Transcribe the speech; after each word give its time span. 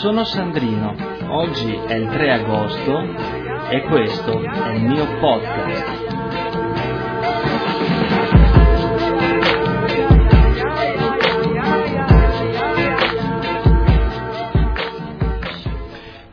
Sono 0.00 0.24
Sandrino, 0.24 0.94
oggi 1.28 1.74
è 1.74 1.94
il 1.94 2.08
3 2.08 2.32
agosto 2.32 3.00
e 3.68 3.82
questo 3.82 4.40
è 4.40 4.74
il 4.74 4.82
mio 4.82 5.04
podcast. 5.18 6.08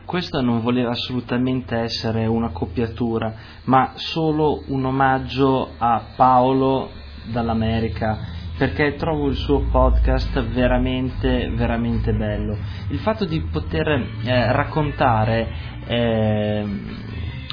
Questo 0.06 0.40
non 0.40 0.62
voleva 0.62 0.92
assolutamente 0.92 1.76
essere 1.76 2.24
una 2.24 2.48
copiatura, 2.48 3.34
ma 3.64 3.92
solo 3.96 4.62
un 4.68 4.86
omaggio 4.86 5.72
a 5.76 6.02
Paolo 6.16 6.88
dall'America 7.30 8.36
perché 8.58 8.96
trovo 8.96 9.28
il 9.28 9.36
suo 9.36 9.60
podcast 9.70 10.42
veramente, 10.48 11.48
veramente 11.54 12.12
bello. 12.12 12.58
Il 12.88 12.98
fatto 12.98 13.24
di 13.24 13.40
poter 13.42 13.86
eh, 13.88 14.52
raccontare 14.52 15.48
eh, 15.86 16.66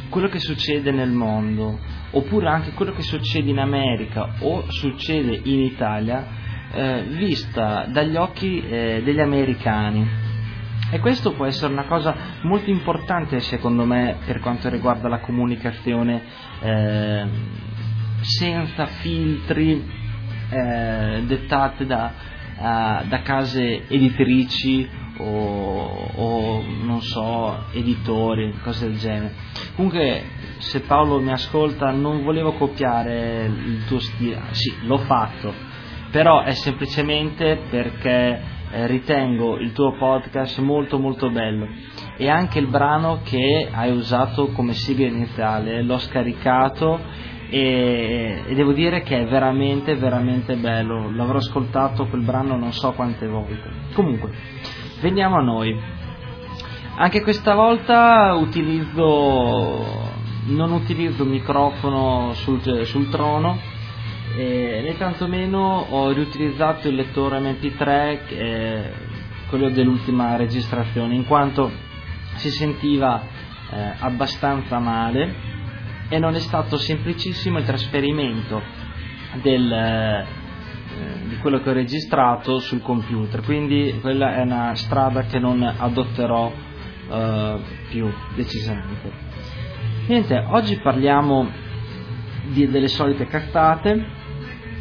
quello 0.10 0.28
che 0.30 0.40
succede 0.40 0.92
nel 0.92 1.12
mondo, 1.12 1.78
oppure 2.10 2.48
anche 2.48 2.72
quello 2.72 2.92
che 2.94 3.04
succede 3.04 3.52
in 3.52 3.60
America 3.60 4.34
o 4.40 4.66
succede 4.70 5.42
in 5.44 5.60
Italia, 5.60 6.26
eh, 6.72 7.04
vista 7.10 7.86
dagli 7.88 8.16
occhi 8.16 8.66
eh, 8.68 9.02
degli 9.04 9.20
americani. 9.20 10.24
E 10.90 11.00
questo 11.00 11.34
può 11.34 11.46
essere 11.46 11.72
una 11.72 11.86
cosa 11.86 12.16
molto 12.44 12.70
importante 12.70 13.40
secondo 13.42 13.86
me 13.86 14.18
per 14.26 14.40
quanto 14.40 14.70
riguarda 14.70 15.08
la 15.08 15.20
comunicazione 15.20 16.22
eh, 16.62 17.26
senza 18.26 18.88
filtri, 18.88 19.84
eh, 20.50 21.24
dettate 21.26 21.86
da, 21.86 22.14
uh, 22.58 23.08
da, 23.08 23.22
case 23.24 23.88
editrici 23.88 24.88
o, 25.18 26.12
o, 26.16 26.64
non 26.84 27.02
so, 27.02 27.66
editori, 27.72 28.54
cose 28.64 28.88
del 28.88 28.98
genere. 28.98 29.34
Comunque, 29.76 30.24
se 30.58 30.82
Paolo 30.82 31.20
mi 31.20 31.32
ascolta, 31.32 31.92
non 31.92 32.24
volevo 32.24 32.54
copiare 32.54 33.46
il 33.46 33.86
tuo 33.86 34.00
stile, 34.00 34.42
sì, 34.52 34.74
l'ho 34.84 34.98
fatto, 35.00 35.54
però 36.12 36.42
è 36.42 36.54
semplicemente 36.54 37.62
perché 37.70 38.54
eh, 38.72 38.88
ritengo 38.88 39.58
il 39.58 39.72
tuo 39.72 39.96
podcast 39.96 40.60
molto 40.60 41.00
molto 41.00 41.30
bello 41.30 41.68
e 42.18 42.30
anche 42.30 42.60
il 42.60 42.68
brano 42.68 43.22
che 43.24 43.70
hai 43.72 43.92
usato 43.92 44.48
come 44.48 44.74
sigla 44.74 45.08
iniziale 45.08 45.84
l'ho 45.84 45.98
scaricato 45.98 47.00
e, 47.56 48.44
e, 48.48 48.54
devo 48.54 48.74
dire 48.74 49.02
che 49.02 49.22
è 49.22 49.26
veramente 49.26 49.96
veramente 49.96 50.58
bello. 50.58 51.10
L'avrò 51.16 51.38
ascoltato 51.38 52.06
quel 52.08 52.22
brano 52.22 52.58
non 52.58 52.74
so 52.74 52.92
quante 52.92 53.28
volte. 53.28 53.70
Comunque 53.94 54.32
veniamo 55.00 55.38
a 55.38 55.42
noi. 55.42 55.80
Anche 56.98 57.22
questa 57.22 57.56
volta 57.56 58.34
utilizzo 58.34 60.14
non 60.48 60.74
utilizzo 60.74 61.24
il 61.24 61.30
microfono 61.30 62.34
sul, 62.34 62.86
sul 62.86 63.10
trono 63.10 63.58
eh, 64.36 64.82
né 64.84 64.96
tantomeno 64.96 65.88
ho 65.90 66.12
riutilizzato 66.12 66.88
il 66.88 66.94
lettore 66.94 67.40
mp3 67.40 68.20
eh, 68.28 68.92
quello 69.50 69.70
dell'ultima 69.70 70.36
registrazione 70.36 71.16
in 71.16 71.26
quanto 71.26 71.72
si 72.36 72.52
sentiva 72.52 73.24
eh, 73.72 73.94
abbastanza 73.98 74.78
male 74.78 75.55
e 76.10 76.20
non 76.20 76.36
è 76.36 76.40
stato 76.40 76.78
semplicissimo 76.78 77.58
il 77.58 77.66
trasferimento 77.66 78.62
del, 79.42 79.72
eh, 79.72 80.26
di 81.28 81.38
quello 81.38 81.60
che 81.62 81.70
ho 81.70 81.74
registrato 81.74 82.60
sul 82.60 82.82
computer, 82.82 83.42
quindi 83.42 83.98
quella 84.02 84.36
è 84.36 84.42
una 84.42 84.76
strada 84.76 85.24
che 85.24 85.40
non 85.40 85.62
adotterò 85.64 86.52
eh, 87.10 87.60
più 87.90 88.12
decisamente. 88.36 89.12
Niente, 90.08 90.46
oggi 90.50 90.78
parliamo 90.78 91.50
di, 92.48 92.70
delle 92.70 92.88
solite 92.88 93.26
cazzate. 93.26 94.24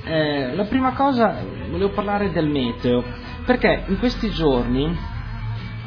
Eh, 0.05 0.55
la 0.55 0.65
prima 0.65 0.93
cosa 0.93 1.43
volevo 1.71 1.91
parlare 1.91 2.31
del 2.31 2.47
meteo, 2.47 3.03
perché 3.47 3.85
in 3.87 3.99
questi 3.99 4.29
giorni 4.31 5.13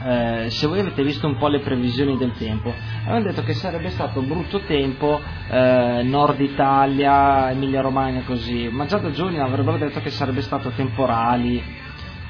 eh, 0.04 0.50
se 0.50 0.68
voi 0.68 0.80
avete 0.80 1.04
visto 1.04 1.28
un 1.28 1.38
po' 1.38 1.48
le 1.48 1.60
previsioni 1.60 2.18
del 2.18 2.34
tempo, 2.34 2.74
avevano 3.02 3.24
detto 3.24 3.44
che 3.44 3.54
sarebbe 3.54 3.90
stato 3.90 4.22
brutto 4.22 4.60
tempo 4.62 5.20
eh, 5.50 6.02
nord 6.04 6.40
Italia, 6.40 7.52
Emilia 7.52 7.82
Romagna 7.82 8.22
così, 8.22 8.70
ma 8.70 8.86
già 8.86 8.98
da 8.98 9.12
giorni 9.12 9.40
avrebbero 9.40 9.78
detto 9.78 10.00
che 10.02 10.12
sarebbe 10.12 10.42
stato 10.42 10.70
temporali, 10.70 11.62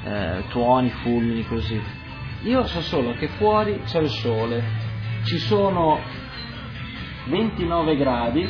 eh, 0.04 0.44
tuoni, 0.48 0.88
fulmini 0.88 1.44
così. 1.44 1.80
Io 2.44 2.64
so 2.64 2.80
solo 2.80 3.14
che 3.14 3.28
fuori 3.28 3.80
c'è 3.84 4.00
il 4.00 4.10
sole, 4.10 4.62
ci 5.24 5.38
sono 5.38 5.98
29 7.26 7.96
gradi 7.96 8.48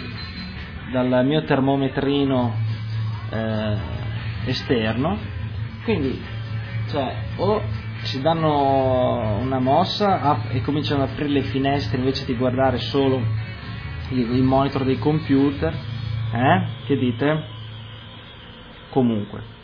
dal 0.93 1.25
mio 1.25 1.43
termometrino 1.45 2.55
eh, 3.31 3.77
esterno, 4.45 5.19
quindi 5.85 6.23
cioè 6.89 7.15
o 7.37 7.63
si 8.03 8.21
danno 8.21 9.39
una 9.39 9.59
mossa 9.59 10.49
e 10.49 10.61
cominciano 10.63 11.03
ad 11.03 11.11
aprire 11.11 11.29
le 11.29 11.43
finestre 11.43 11.99
invece 11.99 12.25
di 12.25 12.35
guardare 12.35 12.79
solo 12.79 13.21
il, 14.11 14.43
monitor 14.43 14.85
dei 14.85 14.99
computer. 14.99 15.75
Eh? 16.33 16.67
Che 16.87 16.97
dite? 16.97 17.45
Comunque. 18.91 19.57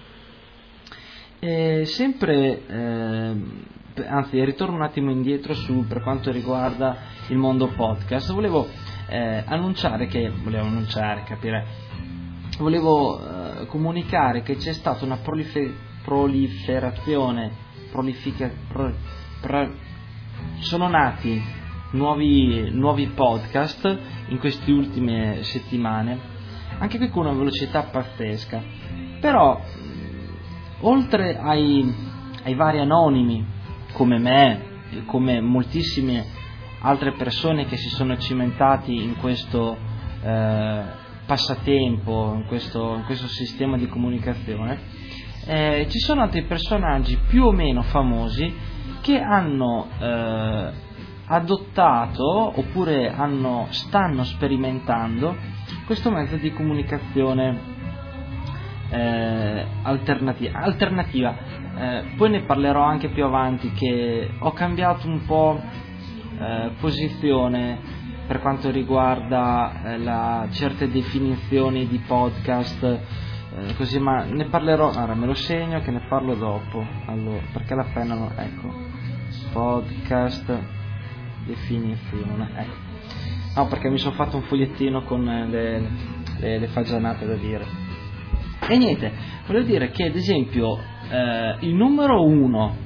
E 1.38 1.84
sempre, 1.86 2.66
eh, 2.66 3.34
anzi, 4.06 4.44
ritorno 4.44 4.76
un 4.76 4.82
attimo 4.82 5.10
indietro 5.10 5.54
su, 5.54 5.86
per 5.86 6.02
quanto 6.02 6.30
riguarda 6.30 6.96
il 7.28 7.36
mondo 7.36 7.68
podcast. 7.68 8.32
Volevo 8.32 8.66
eh, 9.08 9.42
annunciare 9.46 10.06
che, 10.06 10.30
volevo 10.42 10.66
annunciare, 10.66 11.22
capire, 11.24 11.66
volevo 12.58 13.20
eh, 13.20 13.66
comunicare 13.66 14.42
che 14.42 14.56
c'è 14.56 14.72
stata 14.72 15.04
una 15.04 15.16
prolifer- 15.16 15.72
proliferazione 16.02 17.63
prolifica, 17.94 18.50
pro, 18.66 18.92
pro, 19.40 19.72
sono 20.58 20.88
nati 20.88 21.40
nuovi, 21.92 22.70
nuovi 22.72 23.06
podcast 23.06 23.98
in 24.28 24.38
queste 24.40 24.72
ultime 24.72 25.44
settimane, 25.44 26.18
anche 26.78 26.98
qui 26.98 27.08
con 27.08 27.26
una 27.26 27.38
velocità 27.38 27.84
pazzesca. 27.84 28.60
Però, 29.20 29.60
oltre 30.80 31.38
ai, 31.38 31.94
ai 32.42 32.54
vari 32.56 32.80
anonimi 32.80 33.46
come 33.92 34.18
me, 34.18 34.62
come 35.06 35.40
moltissime 35.40 36.26
altre 36.80 37.12
persone 37.12 37.64
che 37.66 37.76
si 37.76 37.90
sono 37.90 38.18
cimentati 38.18 38.92
in 38.92 39.16
questo 39.18 39.76
eh, 40.20 40.82
passatempo, 41.24 42.32
in 42.34 42.46
questo, 42.46 42.96
in 42.96 43.04
questo 43.04 43.28
sistema 43.28 43.78
di 43.78 43.86
comunicazione, 43.86 45.03
eh, 45.46 45.86
ci 45.88 45.98
sono 45.98 46.22
altri 46.22 46.42
personaggi 46.42 47.18
più 47.28 47.44
o 47.44 47.52
meno 47.52 47.82
famosi 47.82 48.52
che 49.00 49.20
hanno 49.20 49.88
eh, 49.98 50.70
adottato 51.26 52.58
oppure 52.58 53.12
hanno, 53.12 53.66
stanno 53.70 54.24
sperimentando 54.24 55.36
questo 55.86 56.10
mezzo 56.10 56.36
di 56.36 56.52
comunicazione 56.52 57.72
eh, 58.90 59.66
alternativa. 59.82 60.60
alternativa. 60.60 61.36
Eh, 61.76 62.04
poi 62.16 62.30
ne 62.30 62.42
parlerò 62.42 62.82
anche 62.82 63.08
più 63.08 63.24
avanti 63.24 63.72
che 63.72 64.30
ho 64.38 64.52
cambiato 64.52 65.08
un 65.08 65.24
po' 65.24 65.60
eh, 66.38 66.70
posizione 66.80 68.02
per 68.26 68.40
quanto 68.40 68.70
riguarda 68.70 69.82
eh, 69.84 69.98
la, 69.98 70.46
certe 70.50 70.90
definizioni 70.90 71.86
di 71.86 71.98
podcast 71.98 72.98
eh, 73.56 73.74
così 73.74 73.98
ma 74.00 74.24
ne 74.24 74.46
parlerò 74.46 74.90
allora 74.90 75.14
me 75.14 75.26
lo 75.26 75.34
segno 75.34 75.80
che 75.80 75.90
ne 75.90 76.04
parlo 76.08 76.34
dopo. 76.34 76.84
Allora 77.06 77.42
perché 77.52 77.74
la 77.74 77.86
penna 77.92 78.14
non 78.14 78.32
ecco. 78.36 78.72
Podcast 79.52 80.58
definizione 81.46 82.50
ecco. 82.56 82.82
No 83.54 83.68
perché 83.68 83.88
mi 83.88 83.98
sono 83.98 84.14
fatto 84.14 84.36
un 84.36 84.42
fogliettino 84.42 85.02
con 85.02 85.24
le, 85.24 85.80
le, 86.38 86.58
le 86.58 86.66
fagianate 86.68 87.26
da 87.26 87.34
dire. 87.36 87.64
E 88.66 88.76
niente 88.76 89.12
volevo 89.46 89.66
dire 89.66 89.90
che 89.90 90.06
ad 90.06 90.16
esempio 90.16 90.76
eh, 91.10 91.56
il 91.60 91.74
numero 91.74 92.24
uno 92.24 92.82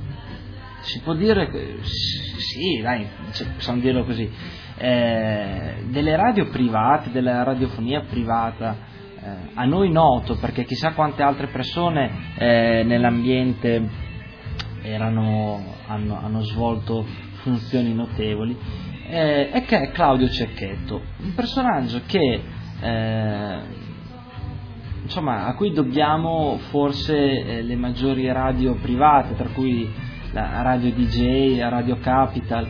si 0.80 1.00
può 1.00 1.14
dire 1.14 1.50
sì 1.82 2.80
dai 2.82 3.06
possiamo 3.54 3.80
dirlo 3.80 4.04
così 4.04 4.30
eh, 4.76 5.84
delle 5.86 6.16
radio 6.16 6.46
private 6.48 7.10
della 7.10 7.42
radiofonia 7.42 8.02
privata 8.02 8.76
eh, 8.76 8.87
a 9.54 9.64
noi 9.64 9.90
noto, 9.90 10.36
perché 10.36 10.64
chissà 10.64 10.92
quante 10.92 11.22
altre 11.22 11.48
persone 11.48 12.10
eh, 12.36 12.82
nell'ambiente 12.84 13.88
erano, 14.82 15.74
hanno, 15.86 16.18
hanno, 16.18 16.40
svolto 16.42 17.04
funzioni 17.42 17.94
notevoli, 17.94 18.56
eh, 19.08 19.50
e 19.52 19.62
che 19.62 19.80
è 19.80 19.90
Claudio 19.90 20.28
Cecchetto, 20.28 21.00
un 21.22 21.34
personaggio 21.34 22.02
che 22.06 22.42
eh, 22.80 23.60
insomma, 25.02 25.46
a 25.46 25.54
cui 25.54 25.72
dobbiamo 25.72 26.58
forse 26.68 27.16
eh, 27.16 27.62
le 27.62 27.76
maggiori 27.76 28.30
radio 28.30 28.74
private, 28.74 29.34
tra 29.34 29.48
cui 29.48 29.90
la 30.32 30.62
Radio 30.62 30.92
DJ, 30.92 31.58
la 31.58 31.68
Radio 31.68 31.96
Capital, 31.98 32.68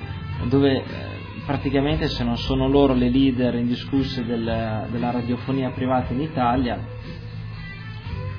dove 0.49 0.77
eh, 0.77 1.08
praticamente 1.49 2.09
se 2.09 2.25
non 2.25 2.37
sono 2.37 2.69
loro 2.69 2.93
le 2.93 3.09
leader 3.09 3.55
indiscusse 3.55 4.23
del, 4.23 4.87
della 4.91 5.11
radiofonia 5.11 5.71
privata 5.71 6.13
in 6.13 6.21
Italia, 6.21 6.79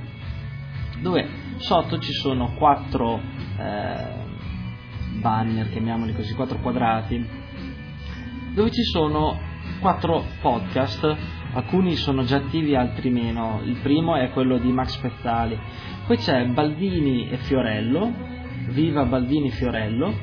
dove 1.00 1.28
sotto 1.56 1.98
ci 1.98 2.12
sono 2.12 2.54
quattro 2.54 3.20
eh, 3.58 4.14
banner, 5.18 5.68
chiamiamoli 5.68 6.14
così, 6.14 6.32
quattro 6.32 6.58
quadrati, 6.60 7.26
dove 8.54 8.70
ci 8.70 8.84
sono 8.84 9.36
quattro 9.80 10.24
podcast 10.40 11.16
alcuni 11.54 11.96
sono 11.96 12.22
già 12.22 12.36
attivi, 12.36 12.76
altri 12.76 13.10
meno. 13.10 13.60
Il 13.64 13.78
primo 13.82 14.14
è 14.14 14.30
quello 14.30 14.56
di 14.58 14.70
Max 14.70 14.96
Pezzali. 14.98 15.58
Poi 16.06 16.18
c'è 16.18 16.46
Baldini 16.46 17.30
e 17.30 17.38
Fiorello, 17.38 18.14
Viva 18.68 19.04
Baldini 19.06 19.48
e 19.48 19.52
Fiorello. 19.52 20.14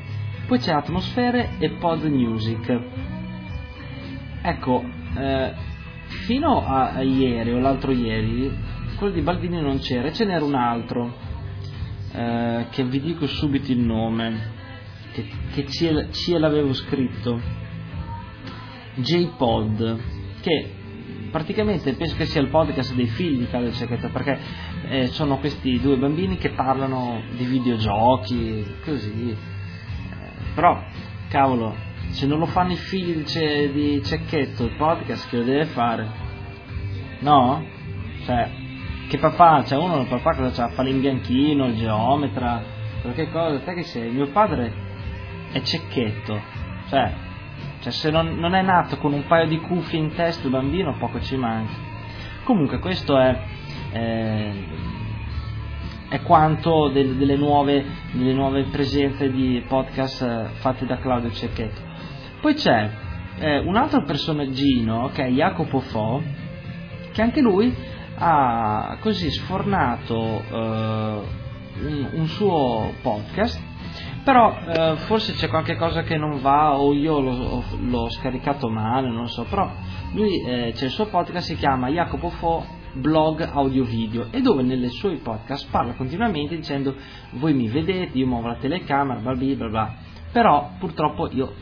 Poi 0.46 0.58
c'è 0.58 0.72
Atmosfere 0.72 1.50
e 1.58 1.72
Pod 1.72 2.04
Music. 2.04 2.80
Ecco, 4.40 4.82
eh, 5.14 5.67
fino 6.08 6.64
a, 6.66 7.00
ieri 7.02 7.52
o 7.52 7.58
l'altro 7.58 7.92
ieri, 7.92 8.50
quello 8.96 9.12
di 9.12 9.20
Baldini 9.20 9.60
non 9.60 9.78
c'era, 9.78 10.12
ce 10.12 10.24
n'era 10.24 10.44
un 10.44 10.54
altro, 10.54 11.14
eh, 12.12 12.66
che 12.70 12.84
vi 12.84 13.00
dico 13.00 13.26
subito 13.26 13.70
il 13.70 13.80
nome, 13.80 14.56
che, 15.12 15.28
che 15.52 15.66
ce, 15.66 16.08
ce 16.10 16.38
l'avevo 16.38 16.72
scritto, 16.72 17.40
J-Pod, 18.94 20.00
che 20.40 20.72
praticamente 21.30 21.92
penso 21.94 22.16
che 22.16 22.26
sia 22.26 22.40
il 22.40 22.48
podcast 22.48 22.94
dei 22.94 23.06
figli 23.06 23.40
di 23.40 23.48
Claudio 23.48 23.72
Cecchetto 23.72 24.08
perché 24.08 24.38
eh, 24.88 25.06
sono 25.08 25.38
questi 25.38 25.78
due 25.80 25.96
bambini 25.96 26.38
che 26.38 26.50
parlano 26.50 27.22
di 27.36 27.44
videogiochi, 27.44 28.64
così. 28.84 29.30
Eh, 29.30 29.36
però, 30.54 30.82
cavolo, 31.28 31.86
se 32.08 32.26
non 32.26 32.38
lo 32.38 32.46
fanno 32.46 32.72
i 32.72 32.76
figli 32.76 33.16
di, 33.16 33.26
Ce- 33.26 33.72
di 33.72 34.02
Cecchetto 34.02 34.64
il 34.64 34.76
podcast, 34.76 35.28
che 35.28 35.36
lo 35.36 35.44
deve 35.44 35.66
fare? 35.66 36.08
No? 37.20 37.64
Cioè, 38.24 38.50
che 39.08 39.18
papà, 39.18 39.64
cioè 39.64 39.78
uno 39.78 40.00
il 40.00 40.06
papà 40.06 40.34
cosa 40.34 40.50
c'ha? 40.50 40.68
Fa 40.74 40.82
l'imbianchino, 40.82 41.66
il 41.66 41.76
geometra, 41.76 42.62
qualche 43.02 43.30
cosa, 43.30 43.58
te 43.60 43.74
che 43.74 43.82
sei? 43.82 44.10
Mio 44.10 44.28
padre 44.28 44.72
è 45.52 45.60
Cecchetto, 45.60 46.40
cioè 46.88 47.26
cioè 47.80 47.92
se 47.92 48.10
non, 48.10 48.34
non, 48.38 48.54
è 48.54 48.62
nato 48.62 48.96
con 48.96 49.12
un 49.12 49.24
paio 49.26 49.46
di 49.46 49.58
cuffie 49.60 50.00
in 50.00 50.12
testa 50.12 50.44
il 50.44 50.50
bambino 50.50 50.96
poco 50.98 51.20
ci 51.20 51.36
manca. 51.36 51.72
Comunque 52.42 52.80
questo 52.80 53.18
è, 53.18 53.40
eh, 53.92 54.52
è 56.08 56.20
quanto 56.22 56.88
del, 56.88 57.16
delle, 57.16 57.36
nuove, 57.36 57.84
delle, 58.12 58.32
nuove, 58.32 58.64
presenze 58.64 59.30
di 59.30 59.62
podcast 59.66 60.22
eh, 60.22 60.46
fatte 60.54 60.86
da 60.86 60.98
Claudio 60.98 61.30
Cecchetto. 61.30 61.87
Poi 62.40 62.54
c'è 62.54 62.90
eh, 63.38 63.58
un 63.58 63.76
altro 63.76 64.04
personaggino 64.04 65.10
che 65.12 65.26
è 65.26 65.30
Jacopo 65.30 65.80
Fo, 65.80 66.22
che 67.12 67.22
anche 67.22 67.40
lui 67.40 67.74
ha 68.16 68.96
così 69.00 69.30
sfornato 69.30 70.42
eh, 70.50 71.20
un, 71.80 72.10
un 72.12 72.26
suo 72.26 72.92
podcast 73.02 73.66
però 74.28 74.54
eh, 74.58 74.96
forse 75.06 75.32
c'è 75.32 75.48
qualche 75.48 75.76
cosa 75.76 76.02
che 76.02 76.18
non 76.18 76.40
va 76.42 76.78
o 76.78 76.92
io 76.92 77.18
l'ho, 77.18 77.64
l'ho 77.80 78.10
scaricato 78.10 78.68
male, 78.68 79.08
non 79.08 79.26
so, 79.26 79.44
però 79.44 79.72
lui 80.12 80.42
eh, 80.44 80.72
c'è 80.74 80.84
il 80.84 80.90
suo 80.90 81.06
podcast, 81.06 81.46
si 81.46 81.56
chiama 81.56 81.88
Jacopo 81.88 82.28
Fo 82.28 82.62
blog 82.92 83.40
audio 83.40 83.84
video 83.84 84.26
e 84.30 84.42
dove 84.42 84.62
nelle 84.62 84.88
sue 84.88 85.16
podcast 85.16 85.70
parla 85.70 85.94
continuamente 85.94 86.56
dicendo 86.56 86.94
voi 87.32 87.54
mi 87.54 87.68
vedete, 87.68 88.18
io 88.18 88.26
muovo 88.26 88.48
la 88.48 88.56
telecamera, 88.56 89.20
bla 89.20 89.34
bla 89.34 89.68
bla, 89.68 89.94
però 90.30 90.72
purtroppo 90.78 91.30
io 91.32 91.54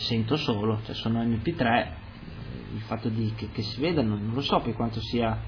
sento 0.00 0.36
solo, 0.36 0.80
cioè 0.84 0.94
sono 0.94 1.22
MP3, 1.22 1.88
il 2.74 2.80
fatto 2.82 3.08
di, 3.08 3.32
che, 3.34 3.50
che 3.50 3.62
si 3.62 3.80
veda 3.80 4.02
non, 4.02 4.30
lo 4.32 4.40
so 4.40 4.60
poi 4.60 4.72
quanto 4.72 5.00
sia, 5.00 5.38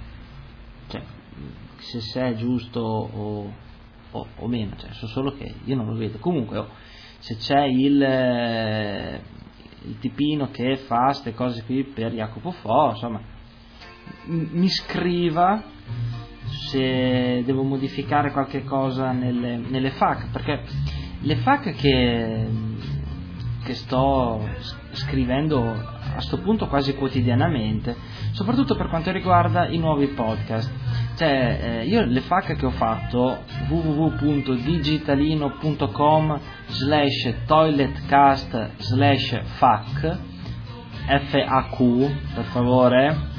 cioè 0.88 1.02
se, 1.78 2.00
se 2.00 2.22
è 2.22 2.34
giusto 2.34 2.80
o 2.80 3.70
o, 4.12 4.26
o 4.36 4.46
meno, 4.46 4.76
cioè, 4.76 4.90
so 4.92 5.06
solo 5.06 5.34
che 5.36 5.54
io 5.64 5.76
non 5.76 5.86
lo 5.86 5.94
vedo. 5.94 6.18
Comunque, 6.18 6.58
oh, 6.58 6.68
se 7.18 7.36
c'è 7.36 7.64
il, 7.64 8.02
eh, 8.02 9.20
il, 9.84 9.98
tipino 9.98 10.50
che 10.50 10.76
fa 10.76 11.06
queste 11.06 11.34
cose 11.34 11.64
qui 11.64 11.84
per 11.84 12.12
Jacopo 12.12 12.52
Fo, 12.52 12.90
insomma, 12.90 13.20
m- 14.26 14.48
mi 14.52 14.68
scriva 14.68 15.62
se 16.70 17.42
devo 17.44 17.62
modificare 17.62 18.30
qualche 18.30 18.64
cosa 18.64 19.12
nelle, 19.12 19.56
nelle 19.56 19.90
FAC, 19.90 20.30
perché 20.30 20.62
le 21.20 21.36
FAC 21.36 21.74
che, 21.74 22.46
che 23.64 23.74
sto 23.74 24.48
scrivendo 24.92 25.70
a 25.70 26.12
questo 26.12 26.38
punto 26.38 26.66
quasi 26.66 26.94
quotidianamente, 26.94 27.94
soprattutto 28.32 28.74
per 28.74 28.88
quanto 28.88 29.10
riguarda 29.10 29.68
i 29.68 29.76
nuovi 29.78 30.08
podcast. 30.08 30.70
Cioè 31.16 31.60
eh, 31.62 31.86
io 31.86 32.04
le 32.04 32.20
FAC 32.20 32.56
che 32.56 32.66
ho 32.66 32.70
fatto 32.70 33.44
www.digitalino.com 33.68 36.40
slash 36.66 37.34
toiletcast 37.46 38.70
slash 38.78 39.40
FAQ 39.58 40.18
FAQ 41.06 42.34
per 42.34 42.44
favore 42.44 43.30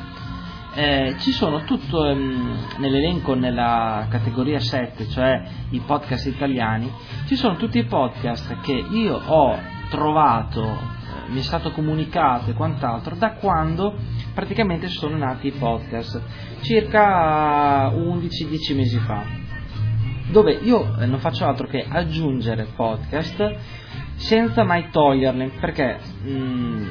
eh, 0.76 1.16
ci 1.19 1.31
sono 1.31 1.64
tutto 1.64 2.06
ehm, 2.06 2.58
nell'elenco 2.78 3.36
nella 3.36 4.08
categoria 4.10 4.60
7 4.60 5.08
cioè 5.08 5.42
i 5.69 5.80
podcast 5.80 6.26
italiani 6.28 6.92
ci 7.26 7.36
sono 7.36 7.56
tutti 7.56 7.78
i 7.78 7.86
podcast 7.86 8.60
che 8.62 8.74
io 8.74 9.21
ho 9.26 9.72
trovato 9.94 11.02
mi 11.28 11.40
è 11.40 11.44
stato 11.44 11.71
comunicato 11.71 12.50
e 12.50 12.54
quant'altro 12.54 13.16
da 13.16 13.33
quando 13.33 13.95
praticamente 14.33 14.88
sono 14.88 15.16
nati 15.18 15.47
i 15.47 15.52
podcast, 15.52 16.19
circa 16.62 17.90
11-10 17.90 18.76
mesi 18.76 18.97
fa, 18.97 19.23
dove 20.31 20.54
io 20.54 20.97
eh, 20.97 21.06
non 21.06 21.19
faccio 21.19 21.45
altro 21.45 21.68
che 21.68 21.85
aggiungere 21.88 22.69
podcast 22.76 23.56
senza 24.16 24.64
mai 24.64 24.90
toglierli, 24.90 25.52
perché 25.59 26.00
mh, 26.23 26.30
mm, 26.30 26.85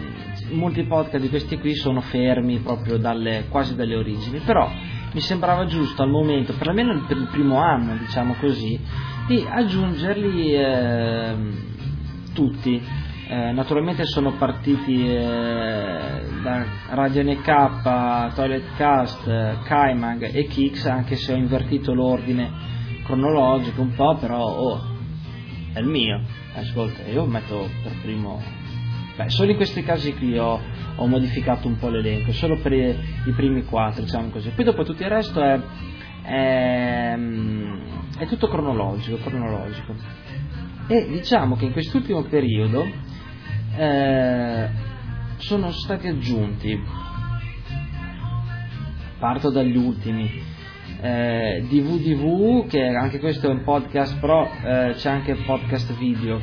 molti 0.52 0.84
podcast 0.84 1.22
di 1.22 1.28
questi 1.28 1.58
qui 1.58 1.74
sono 1.74 2.00
fermi 2.00 2.58
proprio 2.58 2.98
dalle, 2.98 3.46
quasi 3.48 3.74
dalle 3.74 3.96
origini, 3.96 4.38
però 4.38 4.70
mi 5.12 5.20
sembrava 5.20 5.66
giusto 5.66 6.02
al 6.02 6.10
momento, 6.10 6.54
perlomeno 6.54 7.04
per 7.06 7.16
il 7.16 7.28
primo 7.30 7.58
anno, 7.58 7.96
diciamo 7.96 8.34
così, 8.40 8.80
di 9.26 9.46
aggiungerli 9.48 10.54
eh, 10.54 11.36
tutti 12.32 12.80
eh, 13.28 13.52
naturalmente 13.52 14.04
sono 14.04 14.32
partiti 14.32 15.06
eh, 15.06 15.16
da 16.42 16.66
Radio 16.90 17.22
NK, 17.22 18.34
Toiletcast, 18.34 19.62
Kaimag 19.62 20.34
e 20.34 20.44
Kix, 20.46 20.84
anche 20.84 21.16
se 21.16 21.32
ho 21.32 21.36
invertito 21.36 21.94
l'ordine 21.94 22.50
cronologico 23.04 23.80
un 23.80 23.94
po', 23.94 24.16
però 24.16 24.44
oh, 24.44 24.80
è 25.72 25.78
il 25.78 25.86
mio. 25.86 26.20
Ascolta, 26.54 27.04
io 27.04 27.24
metto 27.24 27.68
per 27.82 27.92
primo. 28.02 28.40
Beh, 29.16 29.30
solo 29.30 29.50
in 29.50 29.56
questi 29.56 29.82
casi 29.82 30.14
qui 30.14 30.36
ho, 30.36 30.60
ho 30.96 31.06
modificato 31.06 31.68
un 31.68 31.78
po' 31.78 31.88
l'elenco, 31.88 32.32
solo 32.32 32.58
per 32.58 32.72
i, 32.72 32.96
i, 33.24 33.30
primi 33.32 33.64
quattro, 33.64 34.02
diciamo 34.02 34.28
così. 34.28 34.50
Poi 34.50 34.64
dopo 34.64 34.84
tutto 34.84 35.02
il 35.02 35.08
resto 35.08 35.40
è, 35.40 35.58
è, 36.22 37.18
è 38.18 38.26
tutto 38.26 38.48
cronologico, 38.48 39.16
cronologico. 39.24 39.94
E 40.92 41.06
diciamo 41.08 41.56
che 41.56 41.64
in 41.64 41.72
quest'ultimo 41.72 42.20
periodo 42.24 42.86
eh, 43.78 44.68
sono 45.38 45.70
stati 45.70 46.06
aggiunti, 46.06 46.78
parto 49.18 49.50
dagli 49.50 49.74
ultimi, 49.74 50.30
eh, 51.00 51.64
DVDV, 51.66 52.66
che 52.66 52.88
anche 52.88 53.20
questo 53.20 53.46
è 53.46 53.50
un 53.50 53.62
podcast, 53.64 54.20
però 54.20 54.46
eh, 54.46 54.92
c'è 54.96 55.08
anche 55.08 55.30
il 55.30 55.42
podcast 55.46 55.96
video, 55.96 56.38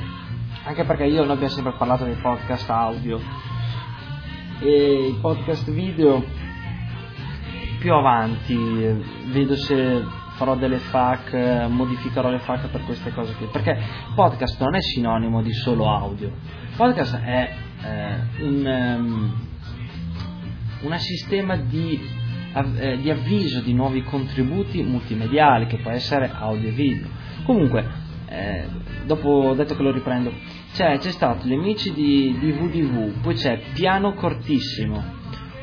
anche 0.64 0.84
perché 0.84 1.04
io 1.04 1.22
non 1.22 1.30
abbiamo 1.30 1.54
sempre 1.54 1.76
parlato 1.78 2.06
dei 2.06 2.18
podcast 2.20 2.68
audio. 2.72 3.22
E 4.62 5.10
il 5.10 5.20
podcast 5.22 5.70
video 5.70 6.26
più 7.78 7.94
avanti 7.94 8.58
vedo 9.28 9.56
se 9.56 10.04
farò 10.40 10.56
delle 10.56 10.78
FAQ, 10.78 11.68
modificherò 11.68 12.30
le 12.30 12.40
FAQ 12.40 12.70
per 12.70 12.86
queste 12.86 13.12
cose 13.12 13.34
qui, 13.34 13.48
perché 13.52 13.78
podcast 14.16 14.58
non 14.62 14.74
è 14.74 14.82
sinonimo 14.82 15.42
di 15.42 15.52
solo 15.52 15.94
audio, 15.94 16.32
podcast 16.78 17.20
è 17.20 17.54
eh, 17.84 18.44
un, 18.44 19.36
um, 20.82 20.98
sistema 20.98 21.58
di, 21.58 22.00
eh, 22.54 23.00
di 23.02 23.10
avviso 23.10 23.60
di 23.60 23.74
nuovi 23.74 24.02
contributi 24.04 24.82
multimediali, 24.82 25.68
che 25.68 25.80
può 25.80 25.92
essere 25.92 26.32
audio 26.34 26.70
e 26.70 26.72
video. 26.72 27.08
Comunque, 27.44 27.86
eh, 28.30 28.64
dopo 29.06 29.28
ho 29.28 29.54
detto 29.56 29.76
che 29.76 29.84
lo 29.84 29.92
riprendo, 29.92 30.32
c'è, 30.72 31.00
c'è 31.00 31.12
stato 31.12 31.46
gli 31.48 31.54
amici 31.54 31.92
di, 31.92 32.38
di 32.40 32.52
VDV, 32.54 33.20
poi 33.20 33.34
c'è 33.34 33.60
Piano 33.74 34.14
Cortissimo, 34.14 35.04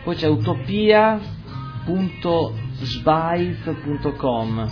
poi 0.05 0.17
c'è 0.17 0.29
utopia.sbyte.com, 2.77 4.71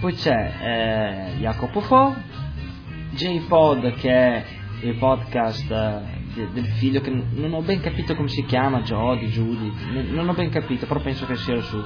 poi 0.00 0.12
c'è 0.14 0.52
eh, 0.60 1.38
Jacopo 1.38 1.80
Fo, 1.80 2.14
JPod 3.10 3.94
che 3.94 4.10
è 4.10 4.44
il 4.82 4.96
podcast 4.96 5.70
eh, 5.70 6.00
de, 6.34 6.48
del 6.52 6.66
figlio 6.76 7.00
che 7.00 7.10
non 7.10 7.54
ho 7.54 7.62
ben 7.62 7.80
capito 7.80 8.14
come 8.14 8.28
si 8.28 8.44
chiama, 8.44 8.82
Jody, 8.82 9.26
Judy, 9.28 9.72
non 10.10 10.28
ho 10.28 10.34
ben 10.34 10.50
capito, 10.50 10.86
però 10.86 11.00
penso 11.00 11.26
che 11.26 11.36
sia 11.36 11.54
il 11.54 11.62
suo. 11.62 11.84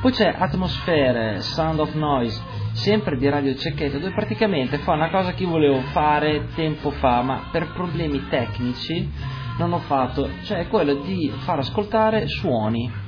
Poi 0.00 0.12
c'è 0.12 0.32
Atmosfere, 0.36 1.40
Sound 1.40 1.80
of 1.80 1.92
Noise, 1.94 2.40
sempre 2.72 3.16
di 3.18 3.28
Radio 3.28 3.54
Cecchetto, 3.56 3.98
dove 3.98 4.12
praticamente 4.12 4.78
fa 4.78 4.92
una 4.92 5.10
cosa 5.10 5.34
che 5.34 5.42
io 5.42 5.48
volevo 5.48 5.80
fare 5.92 6.46
tempo 6.54 6.90
fa, 6.92 7.20
ma 7.22 7.48
per 7.50 7.72
problemi 7.72 8.28
tecnici 8.28 9.10
non 9.58 9.72
ho 9.72 9.78
fatto, 9.78 10.30
cioè 10.44 10.68
quello 10.68 10.94
di 11.02 11.32
far 11.38 11.58
ascoltare 11.58 12.28
suoni. 12.28 13.06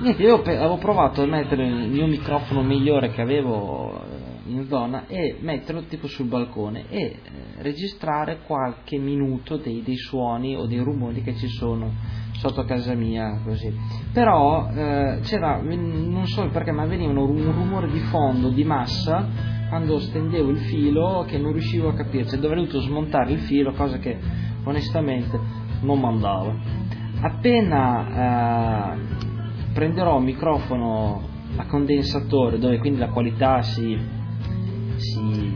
Niente, 0.00 0.22
io 0.22 0.40
avevo 0.42 0.76
provato 0.76 1.22
a 1.22 1.26
mettere 1.26 1.66
il 1.66 1.88
mio 1.88 2.06
microfono 2.06 2.62
migliore 2.62 3.10
che 3.10 3.20
avevo 3.20 4.00
eh, 4.00 4.48
in 4.48 4.66
zona 4.68 5.08
e 5.08 5.38
metterlo 5.40 5.82
tipo 5.88 6.06
sul 6.06 6.26
balcone 6.26 6.84
e 6.88 7.00
eh, 7.00 7.18
registrare 7.62 8.38
qualche 8.46 8.96
minuto 8.96 9.56
dei, 9.56 9.82
dei 9.82 9.96
suoni 9.96 10.54
o 10.54 10.66
dei 10.66 10.78
rumori 10.78 11.20
che 11.22 11.34
ci 11.34 11.48
sono 11.48 11.90
sotto 12.34 12.62
casa 12.64 12.94
mia 12.94 13.40
così. 13.42 13.74
Però 14.12 14.70
eh, 14.70 15.18
c'era 15.22 15.60
non 15.60 16.26
so 16.26 16.46
perché 16.52 16.70
ma 16.70 16.86
veniva 16.86 17.10
un 17.10 17.52
rumore 17.52 17.90
di 17.90 17.98
fondo 17.98 18.50
di 18.50 18.62
massa 18.62 19.26
quando 19.68 19.98
stendevo 19.98 20.50
il 20.50 20.58
filo 20.58 21.24
che 21.26 21.38
non 21.38 21.50
riuscivo 21.50 21.88
a 21.88 21.94
capire. 21.94 22.24
Cioè 22.24 22.38
dovrei 22.38 22.60
dovuto 22.60 22.80
smontare 22.82 23.32
il 23.32 23.40
filo 23.40 23.72
cosa 23.72 23.98
che 23.98 24.16
onestamente 24.62 25.40
non 25.80 25.98
mandava. 25.98 26.54
Appena 27.20 28.94
eh, 28.94 29.36
prenderò 29.78 30.16
un 30.16 30.24
microfono 30.24 31.22
a 31.54 31.64
condensatore 31.66 32.58
dove 32.58 32.78
quindi 32.78 32.98
la 32.98 33.10
qualità 33.10 33.62
si, 33.62 33.96
si 34.96 35.52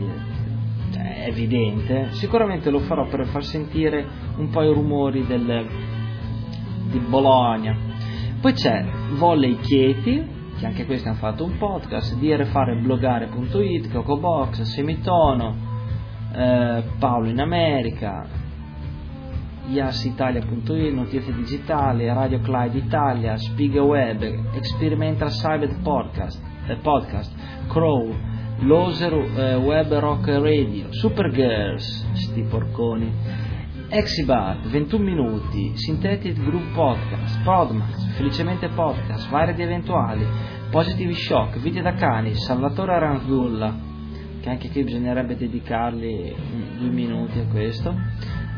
cioè, 0.93 1.25
è 1.25 1.27
evidente 1.27 2.07
sicuramente 2.11 2.69
lo 2.69 2.79
farò 2.79 3.05
per 3.07 3.25
far 3.25 3.43
sentire 3.43 4.07
un 4.37 4.49
po' 4.49 4.61
i 4.61 4.73
rumori 4.73 5.25
del, 5.27 5.67
di 6.89 6.99
Bologna. 6.99 7.75
Poi 8.39 8.53
c'è 8.53 8.85
Volley 9.17 9.57
Chieti, 9.57 10.25
che 10.57 10.65
anche 10.65 10.85
questi 10.85 11.05
hanno 11.05 11.17
fatto 11.17 11.43
un 11.43 11.57
podcast, 11.57 12.15
drfareblogare.it, 12.15 13.91
Cocobox, 13.91 14.61
Semitono, 14.61 15.53
eh, 16.33 16.81
Paolo 16.97 17.27
in 17.27 17.41
America, 17.41 18.25
IasItalia.it, 19.67 20.93
Notizie 20.93 21.33
Digitali, 21.33 22.07
Radio 22.07 22.39
Clyde 22.39 22.77
Italia, 22.77 23.37
Spiga 23.37 23.81
Web, 23.81 24.21
Experimental 24.53 25.29
Cyber 25.29 25.79
Podcast, 25.81 26.41
eh, 26.67 26.75
podcast 26.75 27.33
Crow, 27.67 28.13
Loser 28.59 29.13
eh, 29.13 29.55
Web 29.55 29.93
Rock 29.93 30.27
Radio, 30.27 30.91
Supergirls, 30.91 32.05
sti 32.13 32.43
porconi, 32.43 33.11
Exibar, 33.89 34.59
21 34.67 35.03
minuti, 35.03 35.71
Synthetic 35.75 36.41
Group 36.43 36.73
Podcast, 36.73 37.41
Podmax, 37.43 38.15
Felicemente 38.15 38.67
Podcast, 38.69 39.29
Vari 39.29 39.53
di 39.53 39.61
Eventuali, 39.61 40.25
Positive 40.71 41.13
Shock, 41.13 41.59
Video 41.59 41.83
da 41.83 41.93
Cani, 41.93 42.33
Salvatore 42.35 42.93
Aranzulla, 42.95 43.73
che 44.41 44.49
anche 44.49 44.69
qui 44.69 44.83
bisognerebbe 44.83 45.37
dedicargli 45.37 46.33
due 46.79 46.89
minuti 46.89 47.39
a 47.39 47.45
questo, 47.45 47.95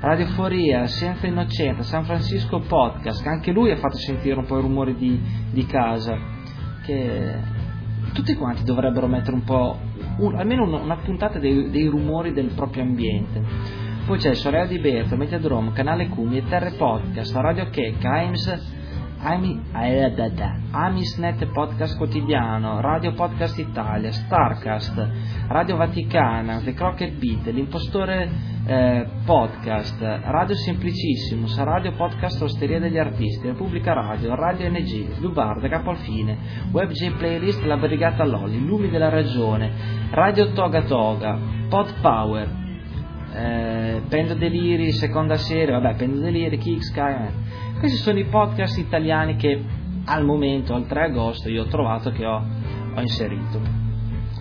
Radioforia, 0.05 0.85
Senza 0.85 1.25
Innocente, 1.25 1.81
San 1.81 2.03
Francisco 2.05 2.59
Podcast, 2.59 3.23
che 3.23 3.29
anche 3.29 3.51
lui 3.51 3.71
ha 3.71 3.77
fatto 3.77 3.97
sentire 3.97 4.37
un 4.37 4.45
po' 4.45 4.59
i 4.59 4.61
rumori 4.61 4.95
di, 4.95 5.19
di 5.49 5.65
casa, 5.65 6.15
che 6.83 7.33
tutti 8.13 8.35
quanti 8.35 8.63
dovrebbero 8.63 9.07
mettere 9.07 9.35
un 9.35 9.43
po', 9.43 9.79
un, 10.19 10.35
almeno 10.35 10.63
una 10.79 10.97
puntata 10.97 11.39
dei, 11.39 11.71
dei 11.71 11.87
rumori 11.87 12.33
del 12.33 12.51
proprio 12.53 12.83
ambiente. 12.83 13.41
Poi 14.05 14.19
c'è 14.19 14.35
Sorella 14.35 14.67
di 14.67 14.77
Berto, 14.77 15.15
Metadrome, 15.15 15.71
Canale 15.71 16.07
Cumi, 16.07 16.45
Terre 16.45 16.73
Podcast, 16.73 17.33
Radio 17.37 17.67
Checca, 17.71 18.11
Aims, 18.11 18.73
Amisnet 20.69 21.47
Podcast 21.47 21.97
Quotidiano, 21.97 22.79
Radio 22.79 23.11
Podcast 23.13 23.57
Italia, 23.57 24.11
Starcast, 24.11 25.09
Radio 25.47 25.77
Vaticana, 25.77 26.59
The 26.59 26.75
Crockett 26.75 27.17
Beat, 27.17 27.47
L'Impostore 27.47 28.53
eh, 28.67 29.05
Podcast, 29.25 30.01
Radio 30.01 30.55
Semplicissimus, 30.55 31.57
Radio 31.59 31.91
Podcast 31.91 32.41
Osteria 32.41 32.79
degli 32.79 32.97
Artisti, 32.97 33.45
Repubblica 33.45 33.93
Radio, 33.93 34.33
Radio 34.33 34.69
NG, 34.69 35.19
Lubarda, 35.19 35.67
Capalfine, 35.67 36.37
WebJ 36.71 37.11
Playlist, 37.11 37.61
La 37.63 37.77
Brigata 37.77 38.25
Lolli, 38.25 38.65
Lumi 38.65 38.89
della 38.89 39.09
Ragione, 39.09 39.71
Radio 40.09 40.51
Toga 40.53 40.81
Toga, 40.81 41.37
Pod 41.69 41.93
Power, 42.01 42.49
eh, 43.33 44.01
Pendo 44.07 44.33
Deliri, 44.33 44.91
seconda 44.93 45.37
serie, 45.37 45.79
vabbè, 45.79 45.95
Pendo 45.95 46.19
Deliri, 46.19 46.57
Kick 46.57 46.83
Sky. 46.83 47.13
Eh. 47.13 47.79
Questi 47.79 47.97
sono 47.97 48.17
i 48.17 48.25
podcast 48.25 48.79
italiani 48.79 49.35
che 49.35 49.63
al 50.05 50.25
momento, 50.25 50.73
al 50.73 50.87
3 50.87 51.03
agosto, 51.03 51.49
io 51.49 51.63
ho 51.63 51.67
trovato 51.67 52.11
che 52.11 52.25
ho, 52.25 52.43
ho 52.95 52.99
inserito. 52.99 53.59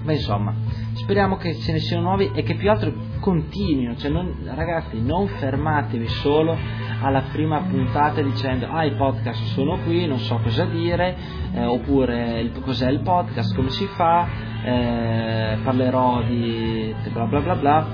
Ma 0.02 0.12
insomma, 0.12 0.54
speriamo 0.94 1.36
che 1.36 1.54
ce 1.56 1.72
ne 1.72 1.78
siano 1.78 2.02
nuovi 2.02 2.30
e 2.34 2.42
che 2.42 2.54
più 2.54 2.70
altro 2.70 2.92
continuino. 3.24 3.96
Cioè 3.96 4.10
non, 4.10 4.36
ragazzi, 4.44 5.00
non 5.00 5.26
fermatevi 5.26 6.06
solo 6.08 6.54
alla 7.00 7.22
prima 7.32 7.62
puntata 7.62 8.20
dicendo 8.20 8.66
ah 8.66 8.84
i 8.84 8.92
podcast 8.92 9.42
sono 9.54 9.78
qui, 9.78 10.06
non 10.06 10.18
so 10.18 10.38
cosa 10.42 10.66
dire, 10.66 11.16
eh, 11.54 11.64
oppure 11.64 12.40
il, 12.40 12.52
cos'è 12.60 12.90
il 12.90 13.00
podcast, 13.00 13.54
come 13.54 13.70
si 13.70 13.86
fa, 13.86 14.28
eh, 14.62 15.56
parlerò 15.62 16.22
di 16.24 16.94
bla 17.12 17.24
bla 17.24 17.40
bla 17.40 17.54
bla 17.56 17.86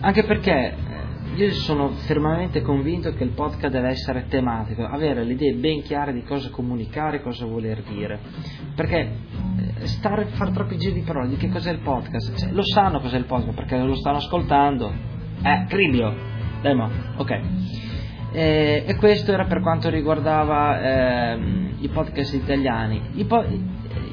anche 0.00 0.22
perché 0.24 0.52
eh, 0.52 1.34
io 1.34 1.50
sono 1.52 1.88
fermamente 2.06 2.62
convinto 2.62 3.12
che 3.14 3.24
il 3.24 3.30
podcast 3.30 3.72
deve 3.72 3.88
essere 3.88 4.26
tematico, 4.28 4.84
avere 4.84 5.24
le 5.24 5.32
idee 5.32 5.54
ben 5.54 5.82
chiare 5.82 6.12
di 6.12 6.22
cosa 6.22 6.50
comunicare, 6.50 7.22
cosa 7.22 7.46
voler 7.46 7.82
dire. 7.82 8.20
Perché 8.76 9.10
stare, 9.82 10.26
fare 10.26 10.52
troppi 10.52 10.76
giri 10.76 10.94
di 10.94 11.00
parole 11.00 11.28
di 11.28 11.36
che 11.36 11.48
cos'è 11.48 11.70
il 11.70 11.80
podcast, 11.80 12.36
cioè, 12.36 12.50
lo 12.52 12.62
sanno 12.62 13.00
cos'è 13.00 13.18
il 13.18 13.24
podcast 13.24 13.54
perché 13.54 13.78
lo 13.78 13.96
stanno 13.96 14.18
ascoltando. 14.18 14.92
Eh, 15.42 15.66
Cribio, 15.68 16.14
demo, 16.62 16.88
ok. 17.16 17.30
E, 17.30 17.40
eh, 18.32 18.84
e, 18.86 18.96
questo 18.96 19.32
era 19.32 19.44
per 19.44 19.60
quanto 19.60 19.90
riguardava 19.90 20.80
eh, 20.80 21.38
i 21.78 21.88
podcast 21.88 22.34
italiani. 22.34 23.10
I 23.14 23.24
po- 23.24 23.44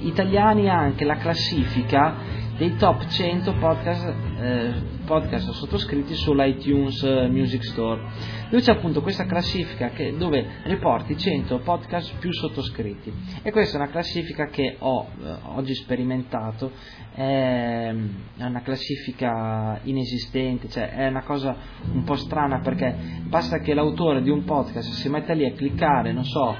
italiani 0.01 0.69
anche 0.69 1.05
la 1.05 1.15
classifica 1.15 2.15
dei 2.57 2.75
top 2.75 3.07
100 3.07 3.53
podcast, 3.53 4.13
eh, 4.39 4.90
podcast 5.11 5.49
sottoscritti 5.51 6.15
sull'iTunes 6.15 7.03
eh, 7.03 7.27
Music 7.27 7.65
Store, 7.65 8.01
dove 8.49 8.63
c'è 8.63 8.71
appunto 8.71 9.01
questa 9.01 9.25
classifica 9.25 9.89
che, 9.89 10.15
dove 10.15 10.61
riporti 10.63 11.17
100 11.17 11.59
podcast 11.59 12.17
più 12.17 12.31
sottoscritti. 12.31 13.11
E 13.41 13.51
questa 13.51 13.77
è 13.77 13.81
una 13.81 13.89
classifica 13.89 14.45
che 14.45 14.77
ho 14.79 15.07
eh, 15.21 15.35
oggi 15.55 15.73
sperimentato, 15.73 16.71
è, 17.13 17.93
una 18.37 18.61
classifica 18.61 19.81
inesistente, 19.83 20.69
cioè 20.69 20.91
è 20.91 21.07
una 21.07 21.23
cosa 21.23 21.57
un 21.91 22.05
po' 22.05 22.15
strana 22.15 22.61
perché 22.61 22.95
basta 23.23 23.59
che 23.59 23.73
l'autore 23.73 24.21
di 24.21 24.29
un 24.29 24.45
podcast 24.45 24.93
si 24.93 25.09
metta 25.09 25.33
lì 25.33 25.43
a 25.43 25.51
cliccare, 25.51 26.13
non 26.13 26.23
so, 26.23 26.55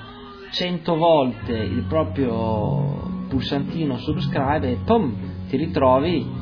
100 0.52 0.96
volte 0.98 1.54
il 1.54 1.86
proprio 1.88 3.24
pulsantino 3.30 3.96
subscribe 3.96 4.72
e 4.72 4.78
pum, 4.84 5.16
ti 5.48 5.56
ritrovi 5.56 6.41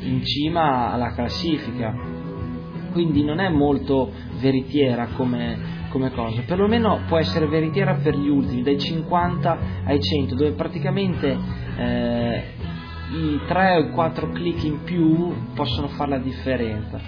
in 0.00 0.24
cima 0.24 0.92
alla 0.92 1.12
classifica. 1.12 1.94
Quindi 2.92 3.24
non 3.24 3.40
è 3.40 3.48
molto 3.48 4.10
veritiera 4.38 5.08
come, 5.16 5.56
come 5.88 6.10
cosa, 6.10 6.42
perlomeno 6.42 7.00
può 7.06 7.18
essere 7.18 7.46
veritiera 7.46 7.94
per 7.94 8.16
gli 8.16 8.28
ultimi, 8.28 8.62
dai 8.62 8.78
50 8.78 9.58
ai 9.84 10.00
100, 10.00 10.34
dove 10.34 10.52
praticamente 10.52 11.38
eh, 11.78 12.42
i 13.12 13.40
3 13.46 13.76
o 13.76 13.78
i 13.80 13.90
4 13.90 14.30
clic 14.30 14.64
in 14.64 14.82
più 14.84 15.32
possono 15.54 15.88
fare 15.88 16.10
la 16.10 16.18
differenza. 16.18 17.00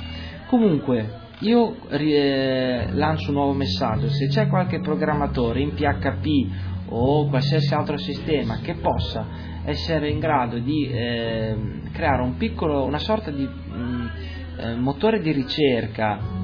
Comunque, 0.47 1.23
io 1.41 1.77
eh, 1.91 2.87
lancio 2.93 3.29
un 3.29 3.35
nuovo 3.35 3.53
messaggio, 3.53 4.09
se 4.09 4.29
c'è 4.29 4.47
qualche 4.47 4.81
programmatore 4.81 5.61
in 5.61 5.75
PHP 5.75 6.73
o 6.89 7.29
qualsiasi 7.29 7.75
altro 7.75 7.99
sistema 7.99 8.59
che 8.63 8.75
possa 8.75 9.27
essere 9.65 10.11
in 10.11 10.19
grado 10.19 10.59
di 10.59 10.89
eh, 10.89 11.57
creare 11.95 12.23
un 12.23 12.37
piccolo, 12.37 12.85
una 12.85 12.99
sorta 12.99 13.31
di 13.31 13.47
mh, 13.47 13.77
mm, 13.77 14.07
eh, 14.59 14.75
motore 14.75 15.21
di 15.21 15.31
ricerca 15.31 16.43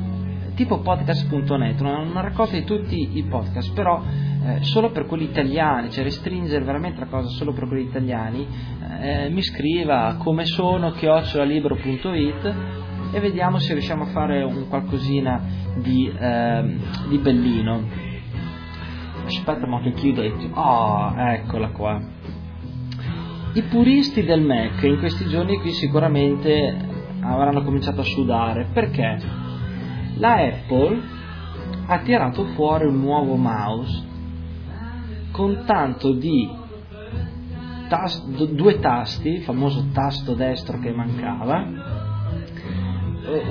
tipo 0.54 0.80
podcast.net, 0.80 1.80
una, 1.80 1.98
una 1.98 2.20
raccolta 2.20 2.54
di 2.54 2.64
tutti 2.64 3.16
i 3.16 3.22
podcast, 3.24 3.72
però 3.72 4.02
eh, 4.44 4.58
solo 4.62 4.90
per 4.90 5.06
quelli 5.06 5.24
italiani, 5.24 5.90
cioè 5.90 6.04
restringere 6.04 6.64
veramente 6.64 7.00
la 7.00 7.06
cosa 7.06 7.28
solo 7.28 7.52
per 7.52 7.66
quelli 7.66 7.84
italiani, 7.84 8.46
eh, 9.00 9.30
mi 9.30 9.42
scriva 9.42 10.16
come 10.18 10.44
sono 10.44 10.90
chiocciolalibro.it 10.90 12.54
e 13.12 13.20
vediamo 13.20 13.58
se 13.58 13.72
riusciamo 13.72 14.04
a 14.04 14.08
fare 14.08 14.42
un 14.42 14.68
qualcosina 14.68 15.42
di, 15.76 16.12
eh, 16.14 16.76
di 17.08 17.18
bellino. 17.18 17.82
Aspetta 19.24 19.66
ma 19.66 19.80
che 19.80 19.92
chiudo 19.92 20.22
e... 20.22 20.32
Oh, 20.52 21.14
eccola 21.16 21.68
qua. 21.70 22.19
I 23.52 23.62
puristi 23.62 24.22
del 24.22 24.42
Mac 24.42 24.80
in 24.84 25.00
questi 25.00 25.26
giorni 25.26 25.58
qui 25.58 25.72
sicuramente 25.72 26.72
avranno 27.20 27.64
cominciato 27.64 28.02
a 28.02 28.04
sudare. 28.04 28.68
Perché? 28.72 29.18
La 30.18 30.34
Apple 30.34 31.00
ha 31.86 31.98
tirato 31.98 32.44
fuori 32.54 32.86
un 32.86 33.00
nuovo 33.00 33.34
mouse 33.34 34.06
con 35.32 35.64
tanto 35.66 36.12
di 36.12 36.48
tas- 37.88 38.24
due 38.24 38.78
tasti, 38.78 39.30
il 39.30 39.42
famoso 39.42 39.86
tasto 39.92 40.34
destro 40.34 40.78
che 40.78 40.92
mancava, 40.92 41.66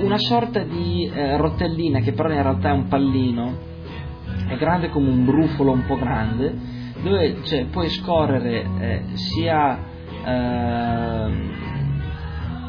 una 0.00 0.18
sorta 0.18 0.62
di 0.62 1.10
eh, 1.12 1.36
rotellina 1.36 2.00
che 2.00 2.12
però 2.12 2.30
in 2.30 2.42
realtà 2.42 2.70
è 2.70 2.72
un 2.72 2.88
pallino, 2.88 3.58
è 4.46 4.56
grande 4.56 4.88
come 4.88 5.10
un 5.10 5.26
brufolo 5.26 5.72
un 5.72 5.84
po' 5.84 5.96
grande, 5.96 6.56
dove 7.02 7.42
cioè, 7.44 7.66
puoi 7.66 7.90
scorrere 7.90 8.66
eh, 8.78 9.02
sia 9.12 9.88
Ehm, 10.24 11.58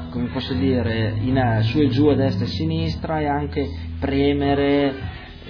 come 0.09 0.27
posso 0.27 0.53
dire, 0.53 1.13
in, 1.21 1.59
su 1.61 1.79
e 1.79 1.87
giù 1.87 2.07
a 2.07 2.15
destra 2.15 2.45
e 2.45 2.47
a 2.47 2.51
sinistra 2.51 3.19
e 3.19 3.27
anche 3.27 3.69
premere 3.99 4.93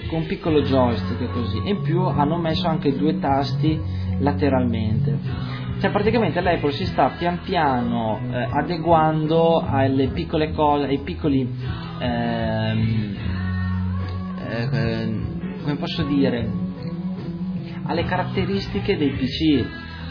con 0.08 0.20
un 0.20 0.26
piccolo 0.28 0.62
joystick 0.62 1.32
così. 1.32 1.62
In 1.66 1.82
più 1.82 2.02
hanno 2.02 2.38
messo 2.38 2.68
anche 2.68 2.96
due 2.96 3.20
tasti 3.20 3.80
lateralmente. 4.20 5.50
Cioè 5.80 5.90
praticamente 5.90 6.42
l'Apple 6.42 6.72
si 6.72 6.86
sta 6.86 7.10
pian 7.18 7.40
piano 7.44 8.20
eh, 8.32 8.48
adeguando 8.52 9.66
alle 9.66 10.10
piccole 10.10 10.52
cose, 10.52 10.86
ai 10.86 11.00
piccoli 11.00 11.50
ehm, 12.00 13.16
eh, 14.48 15.10
come 15.64 15.76
posso 15.78 16.04
dire 16.04 16.50
alle 17.84 18.04
caratteristiche 18.04 18.96
dei 18.96 19.10
PC 19.10 19.66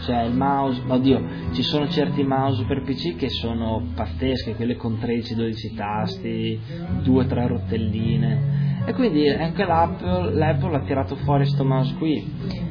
cioè 0.04 0.22
il 0.22 0.34
mouse, 0.34 0.80
oddio, 0.86 1.22
ci 1.52 1.62
sono 1.62 1.88
certi 1.88 2.22
mouse 2.22 2.64
per 2.64 2.82
PC 2.82 3.16
che 3.16 3.28
sono 3.28 3.82
pazzeschi, 3.94 4.54
quelli 4.54 4.76
con 4.76 4.94
13-12 4.94 5.74
tasti, 5.74 6.60
2-3 7.02 7.46
rotelline, 7.46 8.82
e 8.86 8.92
quindi 8.94 9.28
anche 9.28 9.64
l'Apple, 9.64 10.34
l'Apple 10.34 10.76
ha 10.76 10.80
tirato 10.80 11.16
fuori 11.16 11.44
questo 11.44 11.64
mouse 11.64 11.94
qui, 11.96 12.24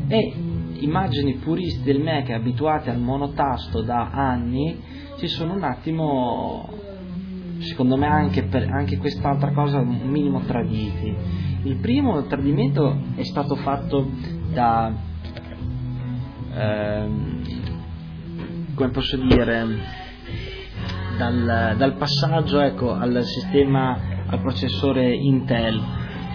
e 0.07 0.33
immagini 0.79 1.36
puristi 1.36 1.83
del 1.83 2.01
Mac 2.01 2.29
abituati 2.29 2.89
al 2.89 3.00
monotasto 3.00 3.81
da 3.81 4.09
anni 4.12 4.79
si 5.17 5.27
sono 5.27 5.53
un 5.53 5.63
attimo, 5.63 6.69
secondo 7.59 7.98
me 7.98 8.07
anche 8.07 8.43
per 8.43 8.69
anche 8.71 8.98
quest'altra 8.98 9.51
cosa 9.51 9.79
un 9.79 10.00
minimo 10.05 10.39
traditi. 10.41 11.13
Il 11.63 11.75
primo 11.75 12.24
tradimento 12.24 12.98
è 13.15 13.24
stato 13.24 13.55
fatto 13.55 14.09
da 14.53 15.07
come 18.75 18.89
posso 18.91 19.17
dire, 19.17 19.65
dal, 21.17 21.75
dal 21.77 21.93
passaggio 21.95 22.59
ecco, 22.59 22.93
al 22.93 23.23
sistema, 23.23 23.97
al 24.27 24.39
processore 24.39 25.13
Intel. 25.13 25.81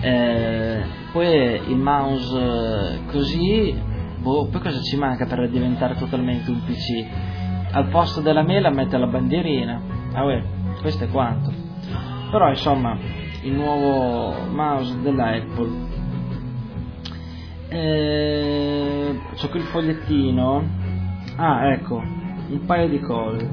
Eh, 0.00 0.82
poi 1.12 1.70
il 1.70 1.76
mouse 1.76 2.38
eh, 2.38 3.04
così, 3.10 3.74
boh, 4.18 4.48
poi 4.48 4.60
cosa 4.60 4.80
ci 4.82 4.96
manca 4.96 5.26
per 5.26 5.48
diventare 5.48 5.94
totalmente 5.96 6.50
un 6.50 6.62
PC? 6.64 7.72
Al 7.72 7.88
posto 7.88 8.20
della 8.20 8.42
mela 8.42 8.70
mette 8.70 8.98
la 8.98 9.06
bandierina, 9.06 9.80
ah 10.12 10.24
uè, 10.24 10.42
questo 10.80 11.04
è 11.04 11.08
quanto. 11.08 11.52
Però 12.30 12.48
insomma, 12.48 12.98
il 13.42 13.52
nuovo 13.52 14.34
mouse 14.50 15.00
della 15.00 15.34
Apple 15.34 15.92
eh, 17.68 18.83
c'ho 19.34 19.48
qui 19.48 19.60
il 19.60 19.66
fogliettino. 19.66 20.62
Ah 21.36 21.72
ecco 21.72 21.96
un 21.96 22.64
paio 22.66 22.88
di 22.88 23.00
cose. 23.00 23.48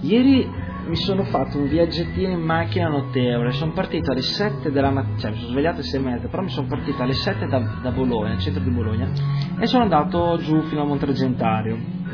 Ieri 0.00 0.48
mi 0.86 0.96
sono 0.96 1.24
fatto 1.24 1.58
un 1.58 1.68
viaggettino 1.68 2.32
in 2.32 2.40
macchina 2.40 2.88
notevole. 2.88 3.52
Sono 3.52 3.72
partito 3.72 4.10
alle 4.10 4.22
7 4.22 4.70
della 4.70 4.90
mattina 4.90 5.18
cioè 5.18 5.30
mi 5.30 5.36
sono 5.38 5.50
svegliato 5.50 5.76
alle 5.76 5.84
6 5.84 6.00
e 6.00 6.02
mezza 6.02 6.28
però 6.28 6.42
mi 6.42 6.50
sono 6.50 6.66
partito 6.66 7.02
alle 7.02 7.12
7 7.12 7.46
da, 7.46 7.58
da 7.82 7.90
Bologna 7.90 8.38
centro 8.38 8.62
di 8.62 8.70
Bologna 8.70 9.10
e 9.58 9.66
sono 9.66 9.82
andato 9.84 10.36
giù 10.38 10.60
fino 10.62 10.82
a 10.82 10.84
Montregentario 10.84 12.04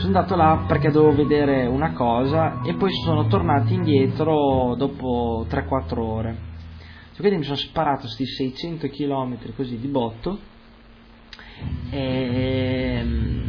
sono 0.00 0.16
andato 0.16 0.34
là 0.34 0.64
perché 0.66 0.90
dovevo 0.90 1.14
vedere 1.14 1.66
una 1.66 1.92
cosa 1.92 2.62
e 2.62 2.74
poi 2.74 2.90
sono 3.04 3.26
tornato 3.26 3.72
indietro 3.72 4.74
dopo 4.76 5.46
3-4 5.48 5.98
ore. 5.98 6.48
Quindi 7.18 7.38
mi 7.38 7.44
sono 7.44 7.56
sparato 7.56 8.02
questi 8.02 8.24
600 8.24 8.88
km 8.88 9.36
così 9.54 9.78
di 9.78 9.88
botto 9.88 10.38
e 11.90 12.96
ehm, 12.98 13.42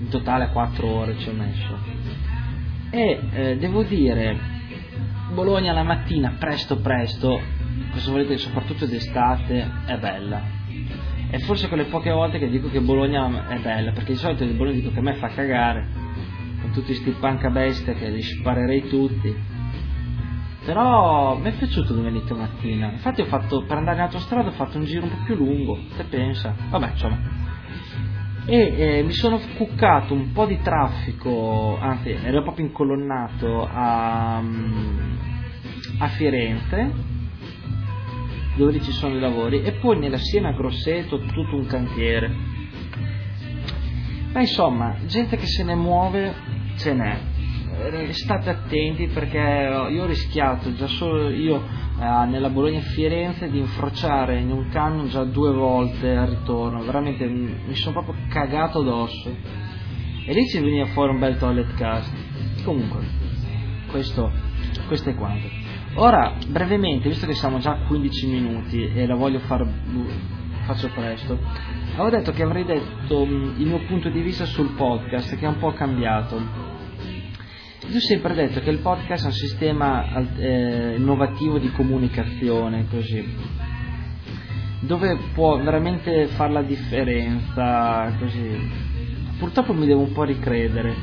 in 0.00 0.08
totale 0.08 0.48
4 0.50 0.88
ore 0.88 1.16
ci 1.18 1.28
ho 1.28 1.32
messo. 1.32 1.78
E 2.90 3.20
eh, 3.32 3.56
devo 3.58 3.82
dire 3.82 4.54
Bologna 5.32 5.72
la 5.72 5.82
mattina 5.82 6.36
presto 6.38 6.78
presto 6.78 7.40
cosa 7.92 8.10
volete 8.10 8.36
soprattutto 8.38 8.86
d'estate 8.86 9.70
è 9.86 9.96
bella. 9.98 10.54
E 11.28 11.38
forse 11.40 11.68
quelle 11.68 11.84
poche 11.84 12.10
volte 12.10 12.38
che 12.38 12.48
dico 12.48 12.70
che 12.70 12.80
Bologna 12.80 13.48
è 13.48 13.58
bella 13.58 13.92
perché 13.92 14.12
di 14.12 14.18
solito 14.18 14.44
di 14.44 14.52
Bologna 14.52 14.76
dico 14.76 14.92
che 14.92 14.98
a 14.98 15.02
me 15.02 15.14
fa 15.14 15.28
cagare 15.28 15.86
con 16.60 16.70
tutti 16.70 16.86
questi 16.86 17.10
panca 17.18 17.50
bestia 17.50 17.94
che 17.94 18.08
li 18.08 18.22
sparerei 18.22 18.88
tutti 18.88 19.34
però 20.66 21.36
mi 21.36 21.48
è 21.48 21.52
piaciuto 21.52 21.94
domenica 21.94 22.34
mattina. 22.34 22.90
Infatti 22.90 23.20
ho 23.20 23.26
fatto, 23.26 23.62
per 23.62 23.76
andare 23.76 23.98
in 23.98 24.02
autostrada 24.02 24.48
ho 24.48 24.52
fatto 24.52 24.78
un 24.78 24.84
giro 24.84 25.04
un 25.04 25.10
po' 25.10 25.24
più 25.24 25.36
lungo, 25.36 25.78
se 25.94 26.02
pensa. 26.04 26.54
Vabbè, 26.70 26.90
insomma. 26.90 27.18
E 28.46 28.74
eh, 28.76 29.02
mi 29.04 29.12
sono 29.12 29.40
cuccato 29.56 30.12
un 30.12 30.32
po' 30.32 30.44
di 30.44 30.60
traffico, 30.60 31.78
anzi 31.80 32.10
ero 32.10 32.42
proprio 32.42 32.66
incolonnato 32.66 33.68
a, 33.72 34.40
mm, 34.42 35.16
a 35.98 36.08
Firenze, 36.08 36.92
dove 38.56 38.80
ci 38.80 38.90
sono 38.90 39.14
i 39.14 39.20
lavori, 39.20 39.62
e 39.62 39.72
poi 39.72 39.98
nella 40.00 40.18
Siena 40.18 40.50
Grosseto 40.50 41.20
tutto 41.20 41.54
un 41.54 41.66
cantiere. 41.66 42.34
Ma 44.32 44.40
insomma, 44.40 44.96
gente 45.06 45.36
che 45.36 45.46
se 45.46 45.62
ne 45.62 45.76
muove 45.76 46.34
ce 46.76 46.92
n'è 46.92 47.34
state 48.12 48.50
attenti 48.50 49.08
perché 49.08 49.38
io 49.38 50.02
ho 50.02 50.06
rischiato 50.06 50.72
già 50.74 50.86
solo 50.86 51.28
io 51.30 51.62
eh, 51.98 52.26
nella 52.26 52.50
Bologna 52.50 52.80
Firenze 52.80 53.50
di 53.50 53.58
infrociare 53.58 54.38
in 54.38 54.50
un 54.50 54.68
camion 54.68 55.08
già 55.08 55.24
due 55.24 55.52
volte 55.52 56.14
al 56.14 56.28
ritorno, 56.28 56.82
veramente 56.82 57.26
mi 57.26 57.74
sono 57.74 58.02
proprio 58.02 58.26
cagato 58.28 58.80
addosso. 58.80 59.34
E 60.28 60.32
lì 60.32 60.46
ci 60.48 60.58
veniva 60.60 60.86
fuori 60.86 61.12
un 61.12 61.20
bel 61.20 61.38
toilet 61.38 61.74
cast. 61.74 62.12
Comunque, 62.64 63.04
questo, 63.88 64.30
questo 64.88 65.10
è 65.10 65.14
quanto. 65.14 65.48
Ora, 65.94 66.34
brevemente, 66.48 67.08
visto 67.08 67.26
che 67.26 67.34
siamo 67.34 67.58
già 67.58 67.72
a 67.72 67.86
15 67.86 68.26
minuti 68.26 68.90
e 68.92 69.06
la 69.06 69.14
voglio 69.14 69.38
far 69.40 69.66
faccio 70.66 70.88
presto. 70.88 71.38
Avevo 71.94 72.10
detto 72.10 72.32
che 72.32 72.42
avrei 72.42 72.64
detto 72.64 73.22
il 73.22 73.66
mio 73.66 73.78
punto 73.86 74.10
di 74.10 74.20
vista 74.20 74.44
sul 74.44 74.74
podcast 74.74 75.36
che 75.36 75.46
è 75.46 75.48
un 75.48 75.58
po' 75.58 75.72
cambiato 75.72 76.75
ho 77.94 78.00
sempre 78.00 78.34
detto 78.34 78.60
che 78.60 78.70
il 78.70 78.78
podcast 78.78 79.24
è 79.24 79.26
un 79.26 79.32
sistema 79.32 80.04
eh, 80.36 80.96
innovativo 80.96 81.58
di 81.58 81.70
comunicazione, 81.70 82.86
così, 82.90 83.24
dove 84.80 85.16
può 85.32 85.56
veramente 85.58 86.26
fare 86.26 86.52
la 86.52 86.62
differenza, 86.62 88.12
così. 88.18 88.84
Purtroppo 89.38 89.72
mi 89.72 89.86
devo 89.86 90.02
un 90.02 90.12
po' 90.12 90.24
ricredere, 90.24 90.94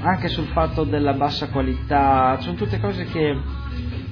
anche 0.00 0.28
sul 0.28 0.46
fatto 0.46 0.84
della 0.84 1.14
bassa 1.14 1.48
qualità, 1.48 2.38
sono 2.40 2.56
tutte 2.56 2.78
cose 2.78 3.04
che 3.06 3.36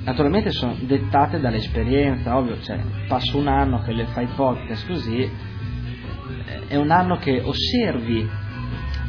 naturalmente 0.05 0.51
sono 0.51 0.77
dettate 0.81 1.39
dall'esperienza, 1.39 2.37
ovvio, 2.37 2.61
cioè 2.61 2.79
passo 3.07 3.39
un 3.39 3.47
anno 3.47 3.81
che 3.83 3.93
le 3.93 4.07
fai 4.07 4.27
podcast 4.35 4.87
così, 4.87 5.31
è 6.67 6.77
un 6.77 6.91
anno 6.91 7.17
che 7.19 7.41
osservi 7.41 8.29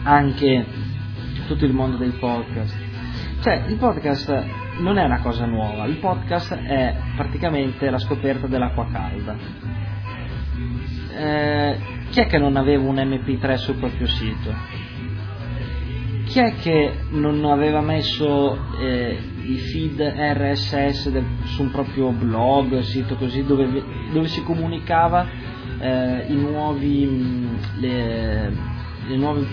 anche 0.03 0.93
tutto 1.45 1.65
il 1.65 1.73
mondo 1.73 1.97
dei 1.97 2.11
podcast. 2.11 2.75
Cioè, 3.41 3.65
il 3.67 3.77
podcast 3.77 4.45
non 4.79 4.97
è 4.97 5.03
una 5.03 5.21
cosa 5.21 5.45
nuova, 5.45 5.85
il 5.85 5.97
podcast 5.97 6.55
è 6.55 6.95
praticamente 7.15 7.89
la 7.89 7.99
scoperta 7.99 8.47
dell'acqua 8.47 8.87
calda. 8.91 9.35
Eh, 11.17 11.77
chi 12.09 12.19
è 12.19 12.27
che 12.27 12.37
non 12.37 12.55
aveva 12.55 12.83
un 12.83 12.95
MP3 12.95 13.55
sul 13.55 13.75
proprio 13.75 14.07
sito? 14.07 14.83
chi 16.25 16.39
è 16.39 16.55
che 16.55 16.91
non 17.11 17.45
aveva 17.45 17.81
messo 17.81 18.57
eh, 18.79 19.17
i 19.43 19.57
feed 19.57 20.01
RSS 20.01 21.09
del, 21.09 21.23
su 21.43 21.61
un 21.61 21.71
proprio 21.71 22.09
blog, 22.11 22.79
sito 22.79 23.15
così, 23.15 23.45
dove, 23.45 23.83
dove 24.11 24.27
si 24.27 24.43
comunicava 24.43 25.27
eh, 25.79 26.25
i 26.27 26.35
nuovi, 26.35 27.05
mm, 27.05 27.55
le, 27.79 28.53
le, 29.07 29.17
nuove 29.17 29.45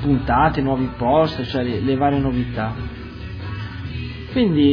puntate, 0.00 0.60
nuovi 0.60 0.90
post, 0.96 1.42
cioè 1.44 1.62
le, 1.62 1.80
le 1.80 1.96
varie 1.96 2.18
novità. 2.18 2.74
Quindi, 4.32 4.72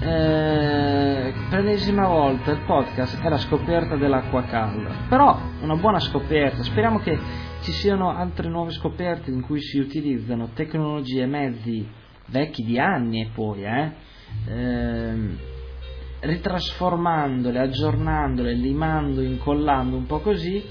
eh, 0.00 1.32
per 1.48 1.62
l'ennesima 1.62 2.06
volta 2.06 2.50
il 2.50 2.60
podcast 2.66 3.20
è 3.20 3.28
la 3.28 3.38
scoperta 3.38 3.96
dell'acqua 3.96 4.42
calda, 4.44 4.90
però 5.08 5.38
una 5.60 5.76
buona 5.76 6.00
scoperta, 6.00 6.62
speriamo 6.62 6.98
che 6.98 7.18
ci 7.60 7.72
siano 7.72 8.10
altre 8.10 8.48
nuove 8.48 8.72
scoperte 8.72 9.30
in 9.30 9.42
cui 9.42 9.60
si 9.60 9.78
utilizzano 9.78 10.50
tecnologie 10.54 11.22
e 11.22 11.26
mezzi 11.26 11.88
vecchi 12.26 12.64
di 12.64 12.78
anni 12.78 13.20
e 13.20 13.30
poi, 13.32 13.64
eh, 13.64 13.92
ehm, 14.48 15.38
ritrasformandole, 16.20 17.58
aggiornandole, 17.58 18.54
limando, 18.54 19.20
incollando 19.22 19.96
un 19.96 20.06
po' 20.06 20.20
così, 20.20 20.64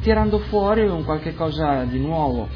tirando 0.00 0.38
fuori 0.38 0.86
un 0.86 1.04
qualche 1.04 1.34
cosa 1.34 1.84
di 1.84 1.98
nuovo. 1.98 2.48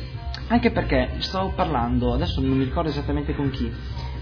Anche 0.50 0.72
perché 0.72 1.10
stavo 1.18 1.50
parlando, 1.50 2.12
adesso 2.12 2.40
non 2.40 2.56
mi 2.56 2.64
ricordo 2.64 2.90
esattamente 2.90 3.36
con 3.36 3.50
chi, 3.50 3.70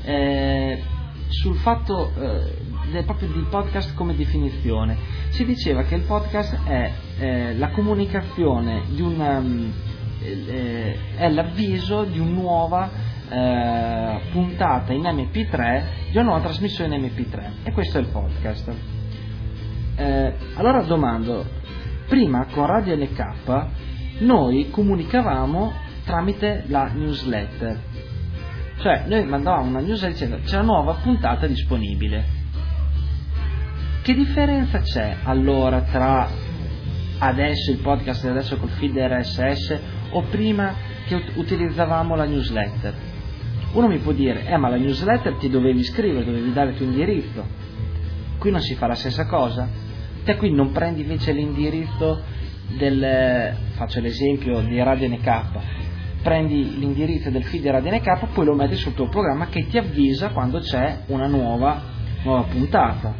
eh, 0.02 0.82
sul 1.28 1.56
fatto 1.56 2.12
eh, 2.92 3.02
proprio 3.04 3.28
di 3.28 3.46
podcast 3.48 3.94
come 3.94 4.14
definizione. 4.14 4.94
Si 5.30 5.46
diceva 5.46 5.84
che 5.84 5.94
il 5.94 6.02
podcast 6.02 6.64
è 6.64 6.92
eh, 7.18 7.56
la 7.56 7.70
comunicazione 7.70 8.82
di 8.90 9.00
una, 9.00 9.38
um, 9.38 9.72
eh, 10.20 10.98
è 11.16 11.30
l'avviso 11.30 12.04
di 12.04 12.18
una 12.18 12.30
nuova 12.30 12.90
eh, 13.30 14.20
puntata 14.30 14.92
in 14.92 15.04
MP3 15.04 15.82
di 16.10 16.16
una 16.18 16.24
nuova 16.24 16.40
trasmissione 16.40 16.96
in 16.96 17.04
MP3 17.04 17.50
e 17.62 17.72
questo 17.72 17.96
è 17.96 18.02
il 18.02 18.08
podcast. 18.08 18.70
Eh, 19.96 20.34
allora 20.56 20.82
domando, 20.82 21.42
prima 22.06 22.44
con 22.52 22.66
Radio 22.66 22.94
NK 22.96 23.66
noi 24.18 24.68
comunicavamo 24.68 25.86
tramite 26.08 26.64
la 26.68 26.90
newsletter, 26.94 27.78
cioè 28.78 29.04
noi 29.08 29.26
mandavamo 29.26 29.68
una 29.68 29.80
newsletter 29.80 30.12
dicendo 30.12 30.38
c'è 30.42 30.54
una 30.54 30.64
nuova 30.64 30.94
puntata 30.94 31.46
disponibile. 31.46 32.36
Che 34.00 34.14
differenza 34.14 34.78
c'è 34.78 35.16
allora 35.24 35.82
tra 35.82 36.26
adesso 37.18 37.72
il 37.72 37.78
podcast 37.78 38.24
e 38.24 38.28
adesso 38.30 38.56
col 38.56 38.70
feed 38.70 38.96
RSS 38.96 39.78
o 40.12 40.22
prima 40.22 40.74
che 41.06 41.22
utilizzavamo 41.34 42.16
la 42.16 42.24
newsletter? 42.24 42.94
Uno 43.72 43.86
mi 43.86 43.98
può 43.98 44.12
dire, 44.12 44.46
eh 44.46 44.56
ma 44.56 44.70
la 44.70 44.76
newsletter 44.76 45.34
ti 45.34 45.50
dovevi 45.50 45.84
scrivere, 45.84 46.24
dovevi 46.24 46.54
dare 46.54 46.70
il 46.70 46.76
tuo 46.76 46.86
indirizzo. 46.86 47.44
Qui 48.38 48.50
non 48.50 48.62
si 48.62 48.74
fa 48.76 48.86
la 48.86 48.94
stessa 48.94 49.26
cosa? 49.26 49.68
Te 50.24 50.36
qui 50.36 50.52
non 50.52 50.72
prendi 50.72 51.02
invece 51.02 51.32
l'indirizzo 51.32 52.22
del, 52.78 53.54
faccio 53.72 54.00
l'esempio 54.00 54.60
di 54.60 54.82
Radio 54.82 55.06
NK, 55.08 55.87
prendi 56.22 56.78
l'indirizzo 56.78 57.30
del 57.30 57.44
feed 57.44 57.62
di 57.62 57.70
Radio 57.70 57.94
NK, 57.94 58.32
poi 58.32 58.44
lo 58.44 58.54
metti 58.54 58.76
sul 58.76 58.94
tuo 58.94 59.08
programma 59.08 59.46
che 59.46 59.66
ti 59.66 59.78
avvisa 59.78 60.30
quando 60.30 60.58
c'è 60.58 61.00
una 61.06 61.26
nuova, 61.26 61.80
nuova 62.22 62.42
puntata. 62.42 63.14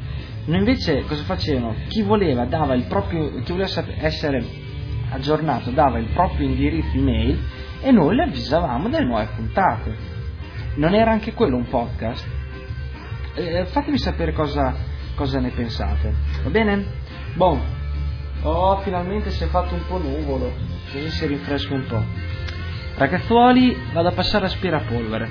Noi 0.46 0.58
invece 0.58 1.02
cosa 1.02 1.22
facevano? 1.24 1.74
Chi 1.88 2.02
voleva 2.02 2.46
proprio, 2.88 3.42
chi 3.42 3.52
voleva 3.52 3.68
essere 4.00 4.42
aggiornato 5.10 5.70
dava 5.70 5.98
il 5.98 6.08
proprio 6.12 6.46
indirizzo 6.46 6.96
email 6.96 7.38
e 7.80 7.90
noi 7.92 8.16
le 8.16 8.24
avvisavamo 8.24 8.88
delle 8.88 9.06
nuove 9.06 9.28
puntate. 9.34 9.96
Non 10.76 10.94
era 10.94 11.10
anche 11.10 11.34
quello 11.34 11.56
un 11.56 11.68
podcast? 11.68 12.26
Eh, 13.34 13.66
fatemi 13.66 13.98
sapere 13.98 14.32
cosa, 14.32 14.74
cosa, 15.14 15.38
ne 15.38 15.50
pensate. 15.50 16.14
Va 16.42 16.50
bene? 16.50 16.84
Bon. 17.34 17.60
Oh, 18.42 18.78
finalmente 18.78 19.30
si 19.30 19.42
è 19.44 19.48
fatto 19.48 19.74
un 19.74 19.82
po' 19.86 19.98
nuvolo, 19.98 20.52
così 20.92 21.10
si 21.10 21.26
rinfresca 21.26 21.74
un 21.74 21.86
po'. 21.86 22.27
Ragazzuoli, 22.98 23.76
vado 23.92 24.08
a 24.08 24.12
passare 24.12 24.46
aspirapolvere. 24.46 25.30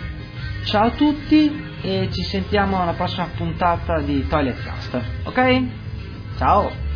Ciao 0.63 0.86
a 0.86 0.91
tutti 0.91 1.51
e 1.82 2.08
ci 2.13 2.23
sentiamo 2.23 2.82
alla 2.82 2.93
prossima 2.93 3.27
puntata 3.36 3.99
di 3.99 4.25
Toilet 4.25 4.63
Cast. 4.63 5.01
Ok? 5.23 5.63
Ciao! 6.38 6.87